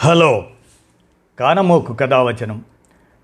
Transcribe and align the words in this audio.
Hello. 0.00 0.46
కానమోకు 1.38 1.94
కథావచనం 1.94 2.64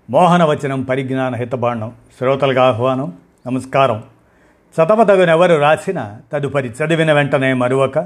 మోహనవచనం 0.09 0.83
పరిజ్ఞాన 0.83 1.35
హితబాండం 1.35 1.93
శ్రోతలకు 2.17 2.59
ఆహ్వానం 2.59 3.13
నమస్కారం. 3.47 4.03
చదవదగనెవరు 4.75 5.55
రాసిన 5.55 6.17
తదుపరి 6.33 6.67
చదివిన 6.67 7.13
వెంటనే 7.13 7.53
మరువక 7.53 7.99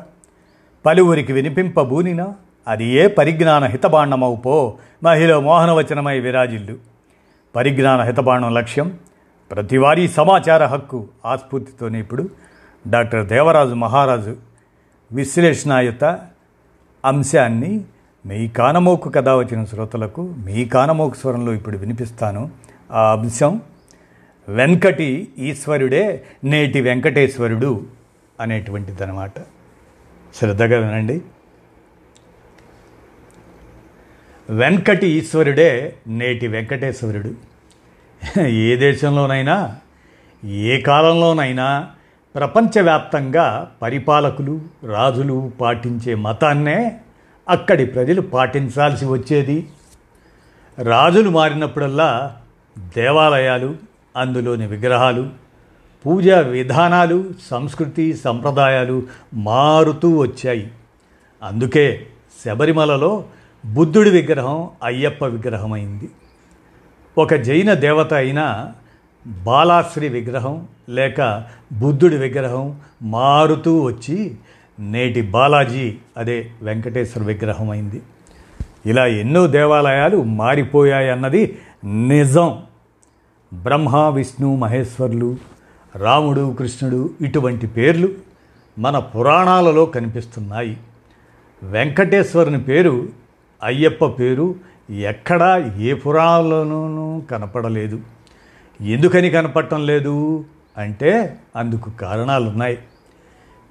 పలువురికి 0.86 1.34
వినిపింపబూనినా 1.34 2.34
అది 2.68 2.86
ఏ 2.86 3.08
పరిజ్ఞాన 3.08 3.64
హితబాండమవు 3.64 4.36
పో 4.36 4.78
మహిళ 5.04 5.36
మోహనవచనమై 5.36 6.20
విరాజిల్లు. 6.20 6.78
పరిజ్ఞాన 7.56 8.02
హితబాండం 8.02 8.54
లక్ష్యం 8.54 8.98
ప్రతివారీ 9.52 10.08
సమాచార 10.08 10.66
హక్కు 10.66 11.08
ఆస్ఫూర్తితోనే 11.26 12.00
ఇప్పుడు 12.00 12.30
డాక్టర్ 12.88 13.28
దేవరాజు 13.28 13.74
మహారాజు 13.74 14.36
విశ్లేషణాయుత 15.12 16.20
అంశాన్ని 17.06 17.86
మీ 18.26 18.48
కానమోకు 18.48 19.10
కథ 19.10 19.30
వచ్చిన 19.30 19.66
శ్రోతలకు 19.66 20.22
మీ 20.46 20.66
కానమోకు 20.66 21.16
స్వరంలో 21.16 21.54
ఇప్పుడు 21.54 21.78
వినిపిస్తాను. 21.78 22.52
ఆ 22.92 23.12
అంశం 23.12 23.62
వెంకటి 24.50 25.28
ఈశ్వరుడే 25.38 26.24
నేటి 26.44 26.82
వెంకటేశ్వరుడు 26.82 27.88
అనేటువంటిది 28.40 29.04
అనమాట 29.04 29.40
శ్రద్ధగా 30.36 30.78
వినండి. 30.80 31.22
వెంకటి 34.50 35.08
ఈశ్వరుడే 35.08 35.96
నేటి 36.08 36.48
వెంకటేశ్వరుడు. 36.48 37.32
ఏ 38.40 38.76
దేశంలోనైనా 38.76 39.78
ఏ 40.46 40.82
కాలంలోనైనా 40.82 41.92
ప్రపంచవ్యాప్తంగా 42.36 43.72
పరిపాలకులు 43.82 44.62
రాజులు 44.84 45.52
పాటించే 45.62 46.16
మతాన్నే 46.16 47.00
అక్కడి 47.50 47.86
ప్రజలు 47.86 48.22
పాటించాల్సి 48.22 49.06
వచ్చేది. 49.06 49.68
రాజులు 50.84 51.30
మారినప్పుడల్లా 51.30 52.38
దేవాలయాలు 52.96 53.76
అందులోని 54.18 54.68
విగ్రహాలు 54.68 55.30
పూజా 56.06 56.40
విధానాలు 56.40 57.26
సంస్కృతి 57.52 58.14
సంప్రదాయాలు 58.14 59.04
మారుతూ 59.34 60.18
వచ్చాయి. 60.18 60.72
అందుకే 61.44 62.08
శబరిమలలో 62.46 63.24
బుద్ధుడి 63.66 64.10
విగ్రహం 64.10 64.70
అయ్యప్ప 64.84 65.26
విగ్రహమైంది. 65.26 66.10
ఒక 67.18 67.34
జైన 67.34 67.74
దేవత 67.74 68.14
అయిన 68.14 68.72
బాలాశ్రీ 69.28 70.10
విగ్రహం 70.10 70.68
లేక 70.90 71.44
బుద్ధుడి 71.74 72.18
విగ్రహం 72.18 72.80
మారుతూ 73.04 73.80
వచ్చి 73.82 74.38
నేటి 74.80 75.22
బాలాజీ 75.22 75.96
అదే 76.18 76.52
వెంకటేశ్వర 76.62 77.24
విగ్రహం 77.24 77.70
అయింది 77.70 78.02
ఇలా 78.86 79.08
ఎన్నో 79.08 79.48
దేవాలయాలు 79.48 80.24
మారిపోయాయి 80.24 81.10
అన్నది 81.10 81.58
నిజం. 81.86 82.64
బ్రహ్మ 83.54 83.98
విష్ణు 83.98 84.56
మహేశ్వర్లు 84.56 85.38
రాముడు 85.96 86.56
కృష్ణుడు 86.60 87.10
ఇటువంటి 87.22 87.68
పేర్లు 87.68 88.10
మన 88.80 89.00
పురాణాలలో 89.00 89.86
కనిపిస్తున్నాయి. 89.86 90.78
వెంకటేశ్వరుని 91.64 92.60
పేరు 92.60 93.10
అయ్యప్ప 93.64 94.06
పేరు 94.06 94.56
ఎక్కడా 94.90 95.58
ఏ 95.58 95.94
పురాణాలలోనూ 95.94 97.22
కనపడలేదు. 97.32 98.00
ఎందుకని 98.82 99.30
కనపడటం 99.30 99.86
లేదు? 99.86 100.46
అంటే 100.78 101.38
అందుకు 101.56 101.90
కారణాలు 101.90 102.50
ఉన్నాయి 102.50 102.78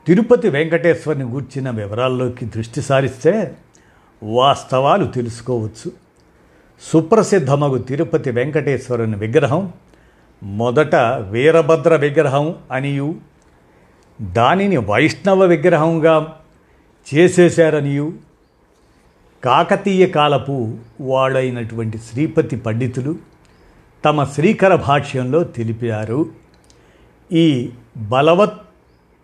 తిరుపతి 0.09 0.49
వెంకటేశ్వరుని 0.49 1.25
గూర్చిన 1.25 1.71
వివరాల్లోకి 1.71 2.45
దృష్టి 2.45 2.83
సారిస్తే 2.83 3.57
వాస్తవాలు 4.23 5.07
తెలుసుకోవచ్చు. 5.07 5.93
సుప్రసిద్ధమగు 6.93 7.79
తిరుపతి 7.79 8.31
వెంకటేశ్వరుని 8.31 9.17
విగ్రహం 9.17 9.73
మొదట 10.43 10.95
వీరభద్ర 11.31 11.97
విగ్రహం 11.97 12.55
అనియు 12.73 13.15
దానిని 14.23 14.77
వైష్ణవ 14.77 15.45
విగ్రహంగా 15.45 16.41
చేసేశారనియు. 17.15 18.13
కాకతీయ 19.45 20.07
కాలపు 20.07 20.77
వాళ్ళైనటువంటి 21.01 21.99
శ్రీపతి 21.99 22.57
పండితులు 22.57 23.17
తమ 24.05 24.25
శ్రీకర 24.25 24.75
భాష్యంలో 24.75 25.45
తెలిపారు. 25.45 26.27
ఈ 27.33 27.71
బలవత్ 27.97 28.68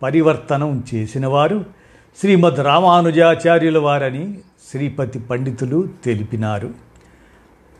పరివర్తనం 0.03 0.83
చేసినవారు 0.95 1.65
శ్రీమద్ 2.19 2.59
రామానుజాచార్యుల 2.59 3.77
వారని 3.77 4.37
శ్రీపతి 4.71 5.19
పండితులు 5.19 5.87
తెలిపినారు. 6.05 6.69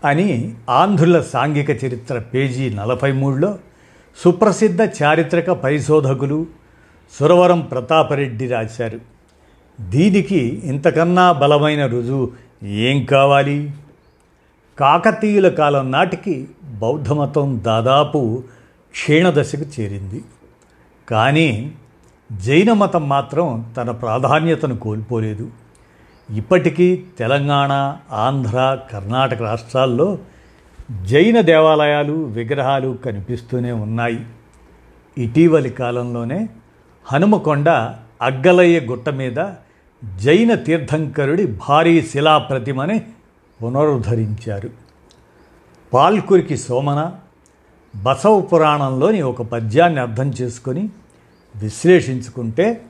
అని 0.06 0.56
ఆంధ్రుల 0.70 1.22
సాంఘిక 1.22 1.70
చరిత్ర 1.70 2.20
పేజీ 2.20 2.70
నలభై 2.70 3.12
మూడులో 3.12 3.58
సుప్రసిద్ధ 4.18 4.82
చారిత్రక 4.82 5.50
పరిశోధకులు 5.50 6.46
సురవరం 7.20 7.62
ప్రతాపరెడ్డి 7.62 8.48
రాశారు. 8.48 9.00
దీనికి 9.82 10.62
ఇంతకన్నా 10.64 11.32
బలమైన 11.32 11.86
రుజువు 11.86 12.32
ఏం 12.66 13.06
కావాలి? 13.06 13.72
కాకతీయుల 14.80 15.50
కాలం 15.50 15.92
నాటికి 15.92 16.48
బౌద్ధమతం 16.64 17.62
దాదాపు 17.66 18.44
క్షీణదశకు 18.92 19.82
చేరింది. 19.82 20.24
కానీ 21.10 21.72
జైన 22.32 22.74
మతం 22.74 23.10
మాత్రం 23.10 23.74
తన 23.78 23.92
ప్రాధాన్యతను 23.92 24.78
కోల్పోలేదు. 24.78 25.52
ఇప్పటికీ 26.34 27.04
తెలంగాణ 27.20 27.98
ఆంధ్ర 28.12 28.78
కర్ణాటక 28.94 29.42
రాష్ట్రాల్లో 29.42 30.18
జైన 31.04 31.42
దేవాలయాలు 31.42 32.14
విగ్రహాలు 32.14 32.98
కనిపిస్తూనే 33.06 33.72
ఉన్నాయి. 33.72 34.26
ఇటీవలి 35.18 35.70
కాలంలోనే 35.70 36.50
హనుమకొండ 37.06 37.70
అగ్గలయ్య 38.22 38.80
గుట్ట 38.80 39.10
మీద 39.10 39.50
జైన 40.16 40.54
తీర్థంకరుడి 40.54 41.48
భారీ 41.70 42.02
శిలా 42.02 42.38
ప్రతిమని 42.38 43.00
పునరుద్ధరించారు. 43.64 44.70
పాల్కురికి 45.94 46.58
సోమన 46.58 47.12
బసవ 47.96 48.42
పురాణంలోని 48.42 49.22
ఒక 49.22 49.42
పద్యాన్ని 49.42 50.00
అర్థం 50.00 50.30
చేసుకొని 50.30 50.90
విశ్లేషించుకుంటే 51.56 52.86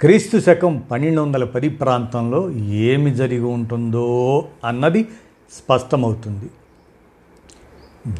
క్రీస్తు 0.00 0.38
శకం 0.38 0.84
పన్నెండు 0.90 1.20
వందల 1.20 1.44
పది 1.44 1.68
ప్రాంతంలో 1.68 2.50
ఏమి 2.50 3.14
జరిగి 3.14 3.44
ఉంటుందో 3.44 4.48
అన్నది 4.64 5.08
స్పష్టమవుతుంది. 5.52 6.50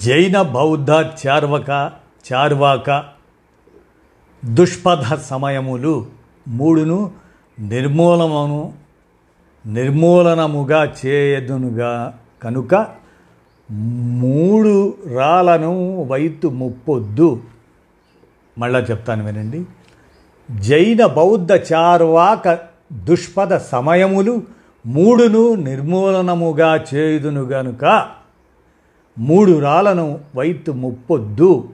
జైన 0.00 0.42
బౌద్ధ 0.42 0.90
చార్వక 0.90 1.70
చార్వాక 2.32 3.04
దుష్పథ 4.44 5.14
సమయములు 5.14 6.06
మూడును 6.48 7.10
నిర్మూలమును 7.58 8.72
నిర్మూలనముగా 9.66 10.94
చేయదునుగా 11.06 12.18
కనుక 12.42 12.86
మూడు 14.10 14.94
రాలను 15.14 16.02
వైతు 16.02 16.48
ముప్పొద్దు. 16.48 17.40
మళ్ళా 18.58 18.78
చెప్తాను 18.78 19.24
వినండి. 19.26 19.64
జైన 20.58 21.06
బౌద్ధ 21.06 21.52
చార్వాక 21.52 22.58
దుష్పద 22.92 23.56
సమయములు 23.56 24.42
మూడును 24.86 25.54
నిర్మూలనముగా 25.54 26.84
చేయుదును 26.94 27.42
గనుక 27.42 28.08
మూడు 29.18 29.58
రాలను 29.58 30.18
వైపు 30.36 30.70
ముప్పొద్దు. 30.70 31.68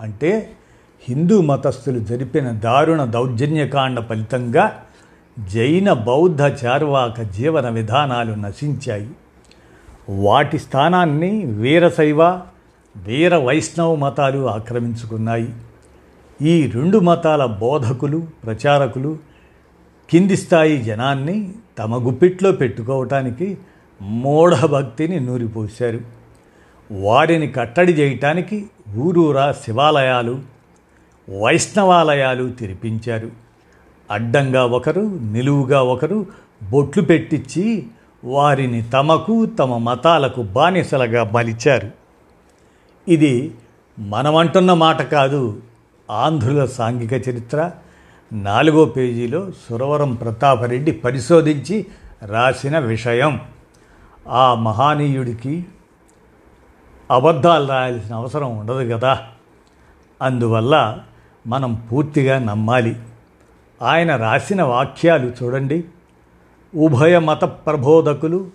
అంటే 0.00 0.50
హిందూ 1.08 1.40
మతస్థులు 1.40 1.98
జరిపిన 1.98 2.50
దారుణ 2.50 3.04
దౌర్జన్యకాండ 3.04 4.00
ఫలితంగా 4.00 4.82
జైన 5.52 5.92
బౌద్ధ 5.92 6.42
చార్వాక 6.42 7.20
జీవన 7.20 7.68
విధానాలు 7.68 8.34
నశించాయి. 8.34 9.10
వాటి 10.08 10.58
స్థానాన్ని 10.58 11.44
వీరశైవ 11.44 12.22
వీర 12.96 13.36
వైష్ణవ 13.36 13.94
మతాలు 13.94 14.50
ఆక్రమించుకున్నాయి. 14.50 15.52
ఈ 16.42 16.66
రెండు 16.66 16.98
మతాల 16.98 17.44
బోధకులు 17.44 18.26
ప్రచారకులు 18.44 19.18
కింది 20.10 20.36
స్థాయి 20.36 20.82
జనాన్ని 20.82 21.54
తమ 21.78 22.08
గుప్పిట్లో 22.08 22.52
పెట్టుకోవటానికి 22.52 23.58
మూఢభక్తిని 24.02 25.20
నూరిపోశారు. 25.20 26.00
వారిని 26.92 27.46
కట్టడి 27.46 27.92
చేయటానికి 27.92 28.66
ఊరూరా 28.96 29.52
శివాలయాలు 29.52 30.40
వైష్ణవాలయాలు 31.42 32.50
తెరిపించారు. 32.50 33.30
అడ్డంగా 34.10 34.64
ఒకరు 34.64 35.18
నిలువుగా 35.22 35.82
ఒకరు 35.82 36.26
బొట్లు 36.70 37.02
పెట్టించి 37.02 37.86
వారిని 38.24 38.82
తమకు 38.82 39.46
తమ 39.46 39.76
మతాలకు 39.76 40.42
బానిసలుగా 40.42 41.24
మలిచారు. 41.24 41.90
ఇది 43.08 43.54
మనమంటున్న 43.98 44.72
మాట 44.72 45.02
కాదు 45.02 45.60
ఆంధ్రుల 46.10 46.64
సాంఘిక 46.64 47.28
చరిత్ర 47.28 47.70
నాలుగో 48.32 48.84
పేజీలో 48.84 49.50
సురవరం 49.50 50.14
ప్రతాపరెడ్డి 50.14 50.92
పరిశోధించి 50.92 51.86
రాసిన 52.22 52.78
విషయం. 52.78 53.40
ఆ 54.28 54.54
మహానీయుడికి 54.54 55.64
అబద్ధాలు 57.10 57.66
రాయాల్సిన 57.66 58.14
అవసరం 58.14 58.58
ఉండదు 58.58 58.94
కదా 58.94 59.18
అందువల్ల 60.22 60.98
మనం 61.46 61.74
పూర్తిగా 61.92 62.38
నమ్మాలి. 62.38 62.96
ఆయన 63.82 64.16
రాసిన 64.16 64.62
వాక్యాలు 64.62 65.32
చూడండి. 65.42 65.84
ఉభయ 66.76 67.18
మత 67.18 67.44
ప్రబోధకులు 67.44 68.50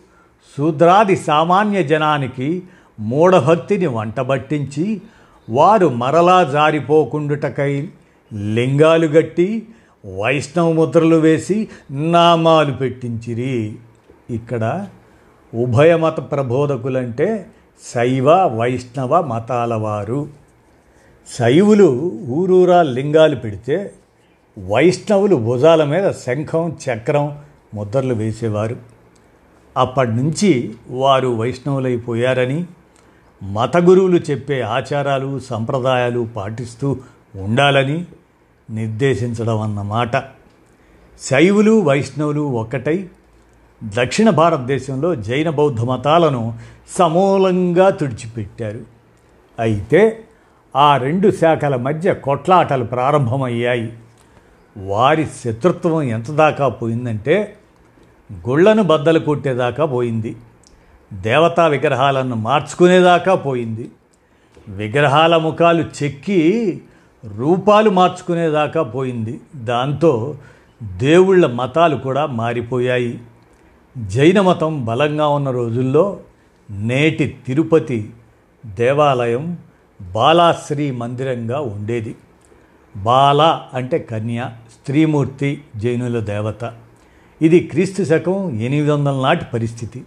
శూద్రాది 0.58 1.16
సామాన్య 1.16 1.84
జనానికి 1.84 2.64
మూఢభక్తిని 3.00 3.88
వంటబట్టించి 3.88 5.02
వారు 5.50 5.88
మరలా 5.88 6.44
జారిపోకుండుటకై 6.44 7.88
లింగాలు 8.54 9.08
గట్టి 9.08 9.68
వైష్ణవ 10.18 10.72
ముద్రలు 10.72 11.16
వేసి 11.16 11.68
నామాలు 11.92 12.74
పెట్టించిరి. 12.74 13.76
ఇక్కడ 14.30 14.88
ఉభయ 15.56 15.96
మత 15.96 16.32
ప్రబోధకులంటే 16.32 17.46
శైవ 17.94 18.32
వైష్ణవ 18.32 19.22
మతాల 19.22 19.74
వారు. 19.74 20.28
శైవులు 21.40 22.12
ఊరూరా 22.28 22.82
లింగాలు 22.82 23.36
పెడితే 23.36 23.92
వైష్ణవులు 24.68 25.36
భుజాల 25.36 25.84
మీద 25.84 26.12
శంఖం 26.12 26.78
చక్రం 26.86 27.38
ముద్రలు 27.74 28.14
వేసేవారు. 28.14 28.76
అప్పటి 29.78 30.12
నుంచి 30.12 30.74
వారు 30.90 31.28
వైష్ణవులైపోయారని 31.28 32.66
మత 33.44 33.78
గురువులు 33.78 34.18
చెప్పే 34.18 34.62
ఆచారాలు 34.62 35.40
సంప్రదాయాలు 35.40 36.30
పాటిస్తూ 36.36 36.98
ఉండాలని 37.36 38.06
నిర్దేశించడం 38.70 39.62
అన్నమాట 39.62 40.18
శైవులు 41.22 41.82
వైష్ణవులు 41.82 42.42
ఒక్కటై 42.42 43.08
దక్షిణ 43.84 44.30
భారతదేశంలో 44.30 45.16
జైన 45.16 45.50
బౌద్ధ 45.50 45.82
మతాలను 45.82 46.54
సమూలంగా 46.98 47.90
తుడిచిపెట్టారు. 47.90 48.80
అయితే 49.60 50.24
ఆ 50.76 50.98
రెండు 50.98 51.32
శాఖల 51.32 51.76
మధ్య 51.76 52.14
కొట్లాటలు 52.14 52.84
ప్రారంభమయ్యాయి. 52.84 53.94
వారి 54.78 55.28
శత్రుత్వం 55.46 56.02
ఎంత 56.02 56.32
దాకా 56.32 56.68
పోయిందంటే 56.68 57.56
గుళ్ళను 58.48 58.84
బద్దలు 58.84 59.20
కొట్టేదాకా 59.20 59.86
పోయింది. 59.86 60.36
దేవతా 61.14 61.68
విగ్రహాలను 61.68 62.36
మార్చుకునేదాకా 62.36 63.36
పోయింది. 63.36 63.92
విగ్రహాల 64.68 65.38
ముఖాలు 65.38 65.86
చెక్కి 66.04 66.82
రూపాలు 67.38 67.90
మార్చుకునేదాకా 67.90 68.84
పోయింది. 68.84 69.40
దాంతో 69.56 70.38
దేవుళ్ళ 70.98 71.46
మతాలు 71.46 71.96
కూడా 71.96 72.26
మారిపోయాయి. 72.26 73.22
జైన 73.98 74.42
మతం 74.42 74.86
బలంగా 74.86 75.28
ఉన్న 75.28 75.52
రోజుల్లో 75.52 76.20
నేటి 76.72 77.38
తిరుపతి 77.48 78.10
దేవాలయం 78.66 79.58
బాలాశ్రీ 80.02 80.92
మందిరంగా 80.92 81.60
ఉండేది. 81.60 82.16
బాల 82.98 83.62
అంటే 83.74 83.98
కన్య 83.98 84.50
స్త్రీమూర్తి 84.80 85.62
జైనుల 85.76 86.20
దేవత. 86.20 86.74
ఇది 87.42 87.60
క్రీస్తు 87.60 88.04
శకం 88.04 88.50
ఎనిమిది 88.60 88.92
వందల 88.92 89.22
నాటి 89.24 89.46
పరిస్థితి. 89.54 90.04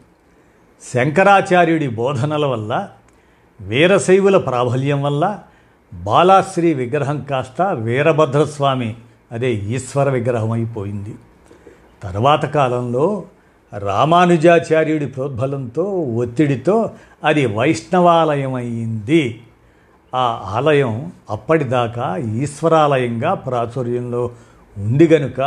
శంకరాచార్యుడి 0.85 1.89
బోధనల 1.89 2.45
వల్ల 2.45 2.73
వీరశైవుల 3.61 4.37
ప్రాబల్యం 4.47 5.01
వల్ల 5.03 5.25
బాలాశ్రీ 5.93 6.71
విగ్రహం 6.75 7.19
కాస్త 7.31 7.63
వీరభద్రస్వామి 7.63 8.91
అదే 9.33 9.51
ఈశ్వర 9.69 10.09
విగ్రహం 10.11 10.51
అయిపోయింది 10.53 11.15
తర్వాత 12.03 12.45
కాలంలో 12.55 13.07
రామానుజాచార్యుడి 13.73 15.07
ప్రోద్బలంతో 15.07 15.85
ఒత్తిడితో 16.15 16.77
అది 17.25 17.45
వైష్ణవాలయం 17.47 18.55
అయింది 18.55 19.23
ఆ 20.13 20.25
ఆలయం 20.55 20.95
అప్పటిదాకా 21.31 22.17
ఈశ్వరాలయంగా 22.37 23.31
ప్రాచుర్యంలో 23.35 24.23
ఉంది 24.77 25.07
గనుక 25.07 25.41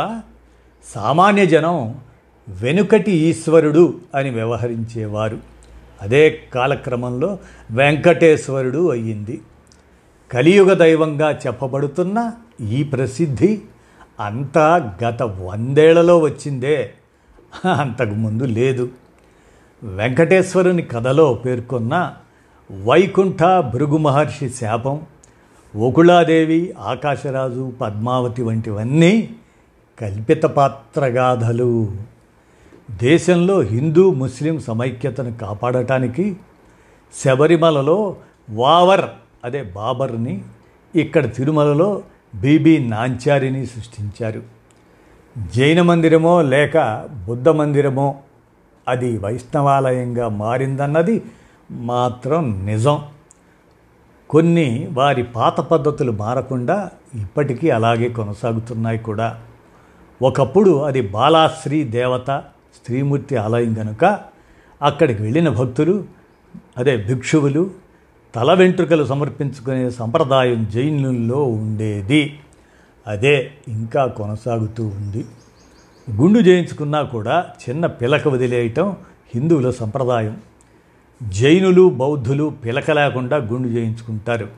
సామాన్య 0.86 1.44
జనం 1.46 1.78
వెనుకటి 2.48 3.12
ఈశ్వరుడు 3.12 3.94
అని 4.14 4.30
వ్యవహరించేవారు. 4.30 5.38
అదే 6.02 6.40
కాలక్రమంలో 6.54 7.38
వెంకటేశ్వరుడు 7.70 8.90
అయ్యింది. 8.90 9.40
కలియుగ 10.32 10.72
దైవంగా 10.72 11.30
చెప్పబడుతున్న 11.30 12.32
ఈ 12.60 12.82
ప్రసిద్ధి 12.82 13.62
అంతా 14.20 14.96
గత 15.04 15.22
వందేళ్ళలో 15.22 16.18
వచ్చిందే. 16.18 16.92
అంతకుముందు 17.80 18.44
లేదు. 18.44 18.88
వెంకటేశ్వరుని 19.82 20.82
కథలో 20.82 21.34
పేర్కొన్న 21.34 22.14
వైకుంఠ 22.84 23.42
భృగు 23.60 23.96
మహర్షి 23.96 24.48
శాపం 24.48 25.00
ఓకుళాదేవి 25.76 26.74
ఆకాశరాజు 26.78 27.72
పద్మావతి 27.80 28.42
వంటివన్నీ 28.42 29.30
కల్పిత 30.00 30.42
పాత్రగాథలు 30.42 31.92
దేశంలో 32.90 33.60
హిందూ 33.60 34.12
ముస్లిం 34.12 34.60
సమైక్యతను 34.60 35.34
కాపాడటానికి 35.34 36.36
శబరిమలలో 37.24 38.16
వావర్ 38.50 39.04
అదే 39.44 39.62
బాబర్ని 39.62 40.44
ఇక్కడ 40.94 41.34
తిరుమలలో 41.34 42.02
బీబీ 42.34 42.78
నాంచారిని 42.78 43.66
సృష్టించారు. 43.66 44.42
జైన 45.56 45.82
మందిరమో 45.82 46.42
లేక 46.42 47.06
బుద్ధ 47.26 47.48
మందిరమో 47.48 48.14
అది 48.88 49.18
వైష్ణవాలయంగా 49.18 50.28
మారిందన్నది 50.28 51.22
మాత్రం 51.70 52.66
నిజం. 52.66 53.02
కొన్ని 54.30 54.88
వారి 54.92 55.22
పాత 55.22 55.60
పద్ధతులు 55.60 56.12
మారకుండా 56.12 56.90
ఇప్పటికీ 57.14 57.70
అలాగే 57.70 58.08
కొనసాగుతున్నాయి 58.08 58.98
కూడా. 58.98 59.42
ఒకప్పుడు 60.22 60.70
అది 60.70 61.00
బాలాశ్రీ 61.00 61.84
దేవత 61.84 62.42
స్త్రీమూర్తి 62.82 63.36
ఆలయం 63.36 63.74
కనుక 63.74 64.18
అక్కడికి 64.82 65.22
వెళ్ళిన 65.22 65.48
భక్తులు 65.48 66.04
అదే 66.78 66.96
భిక్షువులు 66.96 67.70
తల 68.34 68.54
వెంట్రుకలు 68.54 69.04
సమర్పించుకునే 69.04 69.90
సంప్రదాయం 69.90 70.68
జైనుల్లో 70.74 71.42
ఉండేది. 71.42 72.38
అదే 73.06 73.52
ఇంకా 73.68 74.06
కొనసాగుతూ 74.06 74.86
ఉంది. 74.86 75.24
గుండు 76.10 76.38
చేయించుకున్నా 76.38 77.02
కూడా 77.02 77.46
చిన్న 77.68 77.86
పిలక 77.86 78.28
వదిలేయటం 78.28 78.96
హిందువుల 79.34 79.70
సంప్రదాయం. 79.70 80.40
జైనులు 81.22 81.88
బౌద్ధులు 81.88 82.54
పిలక 82.64 82.90
లేకుండా 82.90 83.36
గుండు 83.36 83.68
చేయించుకుంటారు 83.68 84.48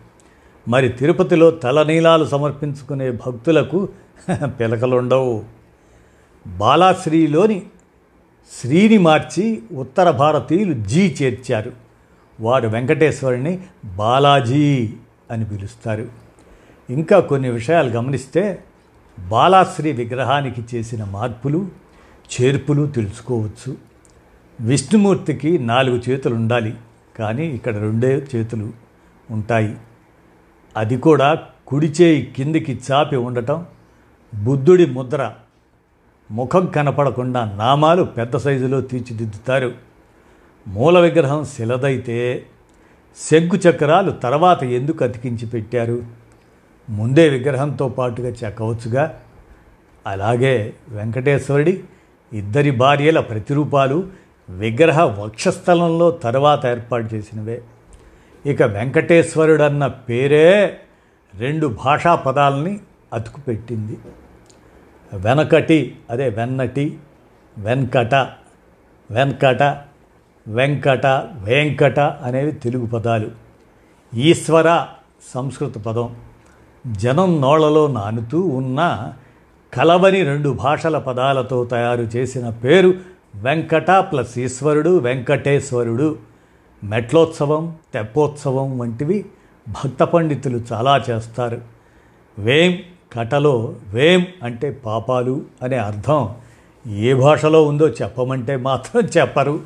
మరి 0.68 0.88
తిరుపతిలో 0.88 1.50
తలనీలాలు 1.50 2.24
సమర్పించుకునే 2.24 3.10
భక్తులకు 3.10 3.88
పిలకలుండవు. 4.44 5.44
బాలాశ్రీలోని 6.46 7.62
శ్రీని 8.52 8.98
మార్చి 8.98 9.62
ఉత్తర 9.72 10.10
భారతీయులు 10.10 10.74
జీ 10.74 11.16
చేర్చారు. 11.22 11.72
వారు 12.40 12.68
వెంకటేశ్వరుని 12.68 13.60
బాలాజీ 13.84 14.92
అని 15.30 15.44
పిలుస్తారు. 15.44 16.08
ఇంకా 16.90 17.20
కొన్ని 17.20 17.50
విషయాలు 17.50 17.88
గమనిస్తే 17.88 18.64
బాలాశ్రీ 19.28 19.92
విగ్రహానికి 19.92 20.64
చేసిన 20.74 21.04
మార్పులు 21.04 21.68
చేర్పులు 22.34 22.86
తెలుసుకోవచ్చు. 22.86 23.76
విష్ణుమూర్తికి 24.60 25.58
నాలుగు 25.58 26.02
చేతులు 26.08 26.34
ఉండాలి 26.34 26.74
కానీ 27.18 27.46
ఇక్కడ 27.46 27.76
రెండే 27.76 28.26
చేతులు 28.36 28.70
ఉంటాయి. 29.30 29.76
అది 30.76 30.98
కూడా 30.98 31.46
కుడి 31.66 31.86
చేయి 31.86 32.34
కిందికి 32.36 32.80
చాపి 32.92 33.16
ఉండటం 33.16 33.66
బుద్ధుడి 34.44 34.86
ముద్ర 34.86 35.32
ముఖం 36.30 36.66
కనపడకుండా 36.66 37.54
నామాలు 37.56 38.02
పెద్ద 38.02 38.36
సైజులో 38.36 38.80
తీర్చిదిద్దుతారు. 38.80 39.72
మూల 40.68 40.98
విగ్రహం 40.98 41.44
శిలదైతే 41.44 42.46
శంకు 43.30 43.56
చక్రాలు 43.56 44.10
తర్వాత 44.10 44.64
ఎందుకు 44.64 45.04
అతికించి 45.04 45.46
పెట్టారు? 45.46 46.02
ముందే 46.90 47.28
విగ్రహంతో 47.28 47.88
పాటుగా 47.88 48.28
చెక్కవచ్చుగా? 48.28 49.20
అలాగే 50.06 50.72
వెంకటేశ్వరుడి 50.88 51.84
ఇద్దరి 52.32 52.70
భార్యల 52.70 53.20
ప్రతిరూపాలు 53.20 54.08
విగ్రహ 54.50 55.04
వక్షస్థలంలో 55.04 56.10
తర్వాత 56.10 56.66
ఏర్పాటు 56.66 57.14
చేసినవే. 57.14 57.62
ఇక 58.46 58.62
వెంకటేశ్వరుడన్న 58.62 59.86
పేరే 59.86 60.78
రెండు 61.34 61.66
భాషా 61.66 62.14
పదాలని 62.14 62.80
అతుకుపెట్టింది. 63.12 63.98
వెనకటి 65.14 65.96
అదే 66.10 66.28
వెన్నటి 66.28 66.98
వెంకట 67.58 68.14
వెంకట 69.10 69.62
వెంకట 70.48 71.06
వెంకట 71.34 72.00
అనేవి 72.00 72.52
తెలుగు 72.52 72.86
పదాలు. 72.86 73.30
ఈశ్వర 74.14 74.86
సంస్కృత 75.34 75.78
పదం. 75.78 76.16
జనం 76.90 77.40
నోళ్ళలో 77.40 77.86
నానుతూ 77.86 78.40
ఉన్న 78.40 79.12
కలవని 79.74 80.22
రెండు 80.22 80.48
భాషల 80.48 80.98
పదాలతో 80.98 81.64
తయారు 81.64 82.02
చేసిన 82.02 82.50
పేరు 82.50 82.94
వెంకట 83.34 83.90
ప్లస్ 83.90 84.38
ఈశ్వరుడు 84.38 84.98
వెంకటేశ్వరుడు. 84.98 86.18
మెట్లోత్సవం 86.84 87.76
తెప్పోత్సవం 87.94 88.78
వంటివి 88.78 89.24
భక్త 89.68 90.02
పండితులు 90.02 90.60
చాలా 90.72 91.04
చేస్తారు. 91.10 91.60
వేం 92.38 92.78
కటలో 93.12 93.74
వేం 93.88 94.26
అంటే 94.42 94.70
పాపాలు 94.70 95.42
అనే 95.62 95.76
అర్థం 95.76 96.34
ఏ 96.88 97.14
భాషలో 97.14 97.64
ఉందో 97.64 97.88
చెప్పమంటే 97.88 98.56
మాత్రం 98.56 99.02
చెప్పరు. 99.18 99.60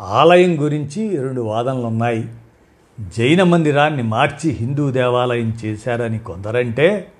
ఆలయం 0.00 0.62
గురించి 0.62 1.16
రెండు 1.16 1.40
వాదనలు 1.40 1.86
ఉన్నాయి 1.86 2.28
జైన 3.16 3.42
మందిరాన్ని 3.42 4.02
మార్చి 4.02 4.50
హిందూ 4.50 4.90
దేవాలయం 4.90 5.58
చేశారని 5.64 6.18
కొందరంటే 6.18 7.12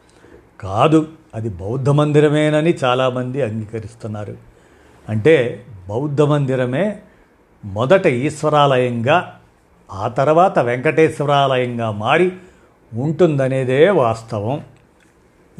కాదు 0.61 1.09
అది 1.35 1.49
బౌద్ధ 1.49 1.91
మందిరమేనని 1.91 2.75
చాలామంది 2.85 3.43
అంగీకరిస్తున్నారు. 3.43 4.37
అంటే 5.09 5.65
బౌద్ధ 5.88 6.23
మందిరమే 6.23 6.99
మొదట 7.65 8.07
ఈశ్వరాలయంగా 8.07 9.41
ఆ 9.93 10.09
తర్వాత 10.09 10.59
వెంకటేశ్వరాలయంగా 10.59 11.91
మారి 11.91 12.33
ఉంటుందనేదే 12.93 13.91
వాస్తవం. 13.91 14.61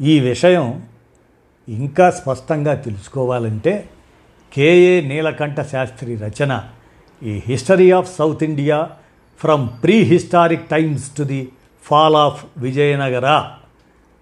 ఈ 0.01 0.19
విషయం 0.19 0.83
ఇంకా 1.69 2.09
స్పష్టంగా 2.09 2.75
తెలుసుకోవాలంటే 2.75 3.89
కేఏ 4.53 5.01
నీలకంఠ 5.01 5.61
శాస్త్రి 5.61 6.15
రచన 6.15 6.63
ఈ 7.23 7.41
history 7.47 7.91
of 7.91 8.15
South 8.15 8.43
India 8.43 8.89
from 9.39 9.69
prehistoric 10.01 10.69
times 10.69 11.17
to 11.17 11.23
the 11.23 11.49
fall 11.83 12.15
of 12.15 12.45
Vijayanagara 12.57 13.49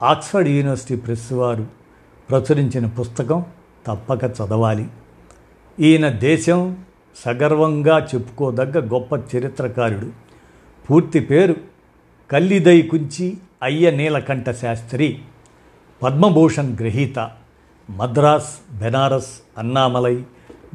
Oxford 0.03 0.50
University 0.50 0.96
Press 0.96 1.34
వారు 1.34 1.67
ప్రచురించిన 2.29 2.86
పుస్తకం 2.86 3.46
తప్పక 3.88 4.24
చదవాలి. 4.24 4.88
ఈయన 5.79 6.10
దేశం 6.10 6.77
సగర్వంగా 7.25 8.08
చెప్పుకోదగ్గ 8.15 8.94
గొప్ప 8.94 9.13
చరిత్రకారుడు. 9.13 10.12
పూర్తి 10.89 11.20
పేరు 11.20 11.55
కల్లిదై 12.32 12.82
కుంచి 12.82 13.38
అయ్య 13.63 13.91
నీలకంఠ 13.91 14.51
శాస్త్రి. 14.51 15.20
పద్మభూషణ్ 16.03 16.77
గ్రహీత 16.79 17.29
మద్రాస్ 17.89 18.77
బెనారస్ 18.79 19.27
అన్నామలై 19.57 20.23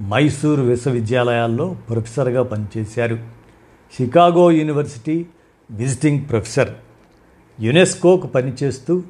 మైసూరు 0.01 0.63
విశ్వవిద్యాలయాల్లో 0.63 1.77
ప్రొఫెసర్గా 1.89 2.43
పనిచేశారు. 2.43 3.19
Chicago 3.99 4.51
University 4.51 5.27
visiting 5.71 6.29
professor. 6.31 6.71
యునెస్కోకు 7.61 8.27
పనిచేస్తూ 8.27 9.03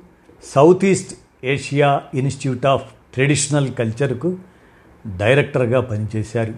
South 0.54 0.84
East 0.84 1.14
Asia 1.44 2.02
Institute 2.14 2.66
of 2.66 2.82
Traditional 3.14 3.74
కల్చర్కు 3.74 4.36
డైరెక్టర్గా 5.16 5.80
పనిచేశారు. 5.80 6.54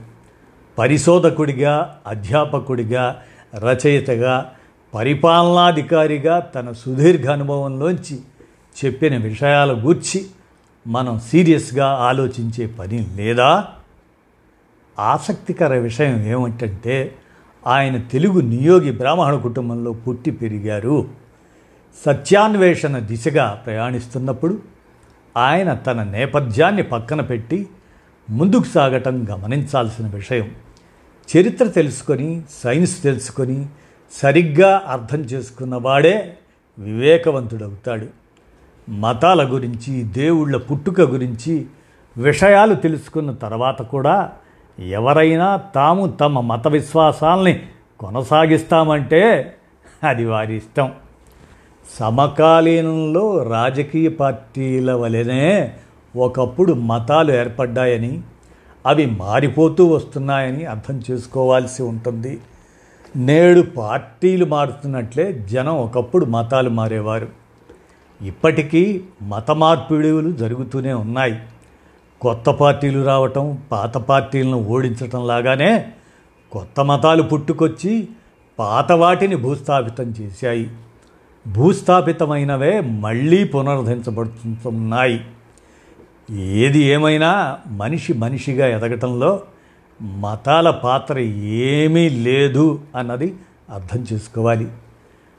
పరిశోధకుడిగా 0.79 2.01
అధ్యాపకుడిగా 2.07 3.23
రచయితగా 3.55 4.53
పరిపాలనాధికారిగా 4.95 6.39
తన 6.39 6.73
సుదీర్ఘ 6.73 7.31
అనుభవంలోంచి 7.31 8.21
చెప్పిన 8.85 9.17
విషయాల 9.17 9.73
గూర్చి 9.73 10.27
మనం 10.87 11.21
సీరియస్గా 11.21 11.87
ఆలోచించే 11.87 12.67
పని 12.67 13.07
లేదా 13.17 13.69
ఆసక్తికర 14.99 15.79
విషయం 15.79 16.23
ఏమిటంటే 16.23 17.15
ఆయన 17.67 17.97
తెలుగు 17.97 18.41
నియోగి 18.41 18.93
బ్రాహ్మణ 18.93 19.35
కుటుంబంలో 19.35 19.93
పుట్టి 19.93 20.31
పెరిగారు. 20.31 21.09
సత్యాన్వేషణ 22.07 22.99
దిశగా 22.99 23.63
ప్రయాణిస్తున్నప్పుడు 23.67 24.63
ఆయన 25.37 25.75
తన 25.75 26.03
నేపథ్యాన్ని 26.03 26.83
పక్కన 26.83 27.21
పెట్టి 27.21 27.69
ముందుకు 28.31 28.65
సాగటం 28.65 29.27
గమనించాల్సిన 29.31 30.07
విషయం. 30.07 30.51
చరిత్ర 31.37 31.67
తెలుసుకొని 31.67 32.43
సైన్స్ 32.65 33.03
తెలుసుకొని 33.03 33.67
సరిగ్గా 34.13 34.83
అర్థం 34.87 35.19
చేసుకున్నవాడే 35.19 36.37
వివేకవంతుడవుతాడు. 36.79 38.22
మతాల 38.89 39.53
గురించి 39.53 40.03
దేవుళ్ళ 40.03 40.57
పుట్టుక 40.57 41.01
గురించి 41.01 41.67
విషయాలు 42.19 42.75
తెలుసుకున్న 42.75 43.31
తర్వాత 43.31 43.83
కూడా 43.83 44.33
ఎవరైనా 44.79 45.57
తాము 45.57 46.07
తమ 46.07 46.41
మత 46.41 46.69
విశ్వాసాల్ని 46.69 47.63
కొనసాగిస్తామంటే 48.01 49.55
అది 50.05 50.25
వారి 50.25 50.57
ఇష్టం. 50.57 50.93
సమకాలీనంలో 52.01 53.43
రాజకీయ 53.43 54.09
పార్టీల 54.09 54.93
వలనే 54.93 55.75
ఒకప్పుడు 56.17 56.73
మతాలు 56.73 57.33
ఏర్పడ్డాయని 57.33 58.21
అవి 58.87 59.07
మారిపోతూ 59.07 59.87
వస్తున్నాయని 59.87 60.65
అర్థం 60.65 61.03
చేసుకోవాల్సి 61.11 61.83
ఉంటుంది. 61.83 62.41
నేడు 63.17 63.61
పార్టీలు 63.61 64.45
మారుతున్నట్లే 64.45 65.33
జనం 65.33 65.77
ఒకప్పుడు 65.77 66.25
మతాలు 66.25 66.71
మారేవారు. 66.71 67.42
ఇప్పటికీ 68.23 69.01
మత 69.23 69.51
మార్పిడులు 69.51 70.33
జరుగుతూనే 70.33 70.93
ఉన్నాయి. 70.93 71.39
కొత్త 72.21 72.51
పార్టీలు 72.51 73.05
రావటం 73.05 73.59
పాత 73.73 73.99
పార్టీలను 73.99 74.59
ఓడించటం 74.59 75.27
లాగానే 75.27 75.93
కొత్త 76.53 76.81
మతాలు 76.81 77.23
పుట్టుకొచ్చి 77.23 78.09
పాత 78.59 78.93
వాటిని 78.93 79.37
భూస్థాపితం 79.37 80.15
చేశాయి. 80.21 80.71
భూస్థాపితమైనవే 81.49 82.81
మళ్ళీ 82.81 83.45
పునరుద్ధరించబడుతున్నాయి. 83.45 85.25
ఏది 86.41 86.79
ఏమైనా 86.79 87.59
మనిషి 87.67 88.13
మనిషిగా 88.13 88.67
ఎదగటంలో 88.67 89.43
మతాల 90.03 90.71
పాత్ర 90.71 91.19
ఏమీ 91.19 92.09
లేదు 92.09 92.81
అన్నది 92.97 93.35
అర్థం 93.71 94.07
చేసుకోవాలి. 94.13 94.69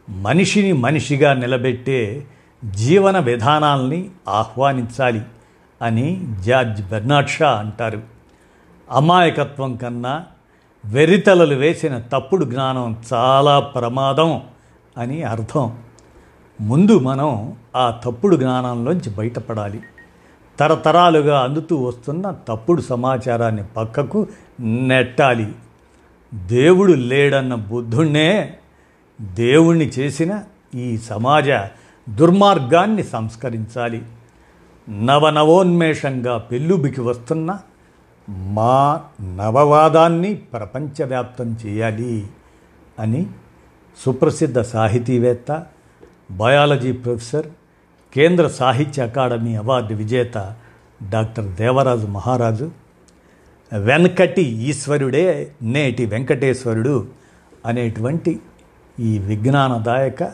మనిషిని 0.09 0.71
మనిషిగా 0.71 1.33
నిలబెట్టే 1.33 2.27
జీవన 2.71 3.19
విధానాల్ని 3.19 4.09
ఆహ్వానించాలి 4.29 5.21
అని 5.81 6.35
జార్జ్ 6.41 6.89
బెర్నాడ్ 6.89 7.29
షా 7.29 7.51
అంటారు. 7.51 8.01
అమాయకత్వం 8.91 9.75
కన్నా 9.75 10.25
వెరితలలు 10.85 11.55
వేసిన 11.55 11.99
తప్పుడు 11.99 12.45
జ్ఞానం 12.45 13.03
చాలా 13.13 13.59
ప్రమాదం 13.59 14.41
అని 14.97 15.23
అర్థం. 15.23 15.77
ముందు 16.61 16.99
మనం 16.99 17.55
ఆ 17.75 17.99
తప్పుడు 18.03 18.35
జ్ఞానంలోంచి 18.35 19.09
బయటపడాలి. 19.09 19.81
తరతరాలుగా 20.59 21.39
అందుతూ 21.39 21.83
వస్తున్న 21.83 22.35
తప్పుడు 22.47 22.81
సమాచారాన్ని 22.81 23.63
పక్కకు 23.63 24.27
నెట్టాలి. 24.59 25.51
దేవుడు 26.33 26.93
లేడన్న 26.93 27.55
బుద్ధుణ్ణే 27.55 28.57
దేవుణ్ణి 29.21 29.85
చేసిన 29.85 30.43
ఈ 30.75 30.97
సమాజ 30.97 31.49
దుర్మార్గాన్ని 32.09 33.03
సంస్కరించాలి. 33.03 34.01
నవనవోన్మేషంగా 34.89 36.37
పెళ్ళుబికి 36.37 37.01
వస్తున్న 37.01 37.59
మా 38.29 39.01
నవవాదాన్ని 39.21 40.33
ప్రపంచవ్యాప్తం 40.35 41.57
చేయాలి 41.65 42.27
అని 42.99 43.27
సుప్రసిద్ధ 44.05 44.59
సాహితీవేత్త 44.61 45.65
biology 46.31 46.91
professor 46.91 47.47
Kendra 48.13 48.47
Sahitya 48.47 49.03
Akademi 49.03 49.55
award 49.55 49.93
విజేత 49.93 50.55
డాక్టర్ 51.09 51.55
దేవరాజు 51.55 52.07
మహారాజు 52.07 52.71
వెనకటి 53.73 54.41
ఈశ్వరుడే 54.41 55.51
నేటి 55.61 56.05
వెంకటేశ్వరుడు 56.05 57.07
అనేటువంటి 57.65 58.39
ఈ 58.99 59.19
విజ్ఞానదాయక 59.19 60.31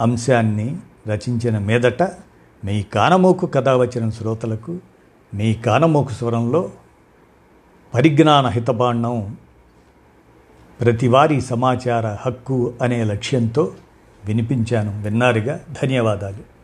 అంశాన్ని 0.00 0.76
రచించిన 1.06 1.58
మీదట 1.58 2.02
మీ 2.64 2.82
కానమోకు 2.82 3.46
కథ 3.46 3.68
వచ్చిన 3.68 4.10
శ్రోతలకు 4.10 4.78
మీ 5.34 5.54
కానమోకు 5.54 6.10
స్వరంలో 6.10 6.70
పరిజ్ఞాన 7.94 8.46
హితబాండం 8.46 9.36
ప్రతివారీ 10.80 11.40
సమాచార 11.40 12.16
హక్కు 12.20 12.74
అనే 12.82 13.04
లక్ష్యంతో 13.04 13.72
వినిపించాను. 14.24 15.02
విన్నారుగా? 15.02 15.60
ధన్యవాదాలు. 15.82 16.55